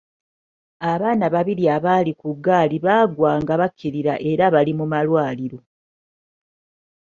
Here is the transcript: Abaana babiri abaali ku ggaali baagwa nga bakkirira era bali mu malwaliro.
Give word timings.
Abaana 0.91 1.25
babiri 1.33 1.63
abaali 1.75 2.11
ku 2.21 2.27
ggaali 2.37 2.77
baagwa 2.85 3.31
nga 3.41 3.53
bakkirira 3.61 4.13
era 4.31 4.45
bali 4.53 4.73
mu 4.79 4.85
malwaliro. 4.91 5.59